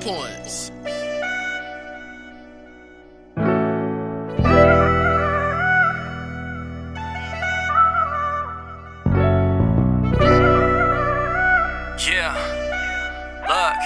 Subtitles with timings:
[0.00, 0.70] points.
[12.06, 12.34] Yeah,
[13.48, 13.80] look.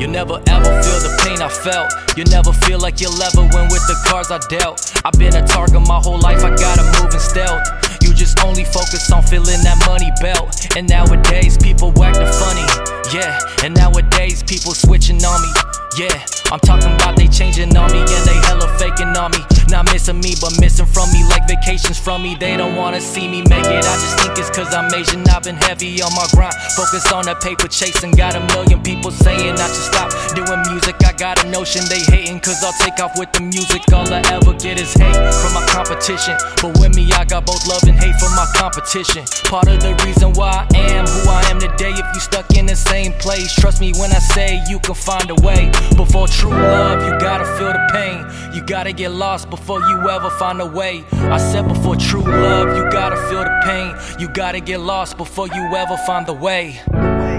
[0.00, 1.90] You'll never ever feel the pain I felt.
[2.16, 4.92] You'll never feel like you'll ever win with the cards I dealt.
[5.04, 7.66] I've been a target my whole life, I gotta move in stealth.
[8.02, 10.76] You just only focus on feeling that money belt.
[10.76, 12.67] And nowadays, people acting funny.
[13.12, 15.48] Yeah, and nowadays, people switching on me.
[15.96, 16.12] Yeah,
[16.52, 19.38] I'm talking about they changing on me and they hella faking on me.
[19.68, 21.37] Not missing me, but missing from me like
[21.68, 22.34] vacations from me.
[22.34, 23.84] They don't wanna see me make it.
[23.84, 25.28] I just think it's cause I'm Asian.
[25.28, 26.54] I've been heavy on my grind.
[26.74, 28.12] Focus on the paper chasing.
[28.12, 30.96] Got a million people saying I should stop doing music.
[31.04, 33.82] I got a notion they hating cause I'll take off with the music.
[33.92, 36.36] All I ever get is hate from my competition.
[36.62, 39.24] But with me, I got both love and hate from my competition.
[39.44, 41.92] Part of the reason why I am who I am today.
[41.92, 45.28] If you stuck in the same place, trust me when I say you can find
[45.30, 45.70] a way.
[45.96, 48.24] Before true love, you gotta feel the pain.
[48.54, 51.04] You gotta get lost before you ever find a way.
[51.12, 53.94] I said before true love, you gotta feel the pain.
[54.20, 56.80] You gotta get lost before you ever find the way.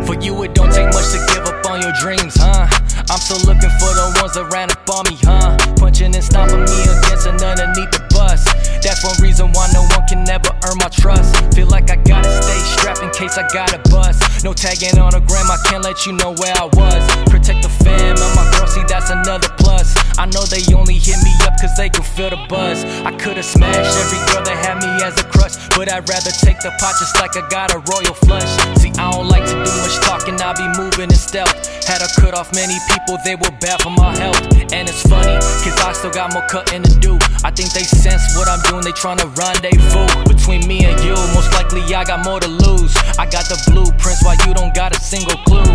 [0.06, 2.68] For you, it don't take much to give up on your dreams, huh?
[3.10, 5.58] I'm still looking for the ones that ran up on me, huh?
[5.78, 8.46] Punching and stomping me against and underneath the bus.
[8.82, 11.38] That's one reason why no one can ever earn my trust.
[11.54, 14.44] Feel like I gotta stay strapped in case I gotta bust.
[14.44, 17.02] No tagging on a gram, I can't let you know where I was.
[17.30, 19.94] Protect the fam and my girl, see that's another plus.
[20.18, 22.79] I know they only hit me up cause they can feel the buzz.
[23.10, 26.62] I could've smashed every girl that had me as a crush, but I'd rather take
[26.62, 28.46] the pot just like I got a royal flush.
[28.78, 31.50] See, I don't like to do much talking, I be moving in stealth.
[31.90, 34.38] Had to cut off many people, they were bad for my health.
[34.70, 37.18] And it's funny, cause I still got more cutting to do.
[37.42, 40.06] I think they sense what I'm doing, they tryna rendezvous.
[40.30, 42.94] Between me and you, most likely I got more to lose.
[43.18, 45.66] I got the blueprints while you don't got a single clue.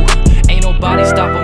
[0.46, 1.43] Ain't nobody stopping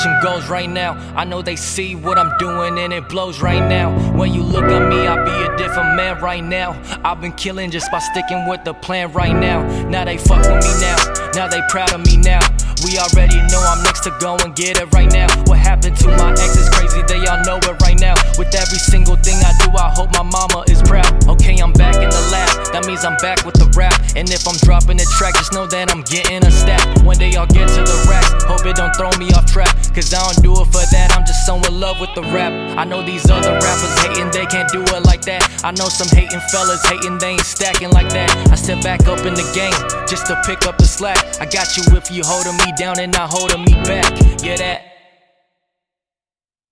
[0.00, 0.94] reaching goals right now.
[1.14, 3.90] I know they see what I'm doing and it blows right now.
[4.16, 6.80] When you look at me, I be a different man right now.
[7.04, 9.62] I've been killing just by sticking with the plan right now.
[9.88, 10.96] Now they fuck with me now.
[11.34, 12.40] Now they proud of me now.
[12.84, 15.28] We already know I'm next to go and get it right now.
[15.44, 18.14] What happened to my ex is crazy, they all know it right now.
[18.38, 21.28] With every single thing I do, I hope my mama is proud.
[21.28, 23.69] Okay, I'm back in the lab, that means I'm back with the
[25.20, 26.80] track, just know that I'm getting a step.
[27.04, 29.68] One day I'll get to the racks, hope it don't throw me off track.
[29.92, 32.52] Cause I don't do it for that, I'm just so in love with the rap.
[32.80, 35.44] I know these other rappers hating, they can't do it like that.
[35.62, 38.32] I know some hating fellas hating, they ain't stacking like that.
[38.48, 39.76] I step back up in the game
[40.08, 41.20] just to pick up the slack.
[41.38, 44.08] I got you if you holding me down and not holding me back.
[44.40, 44.99] Yeah, that.